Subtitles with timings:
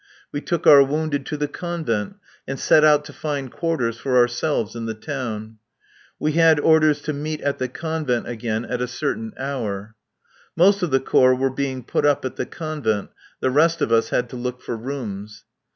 [0.31, 2.15] We took our wounded to the Convent,
[2.47, 5.59] and set out to find quarters for ourselves in the town.
[6.19, 9.93] We had orders to meet at the Convent again at a certain hour.
[10.55, 13.11] Most of the Corps were being put up at the Convent.
[13.41, 15.43] The rest of us had to look for rooms.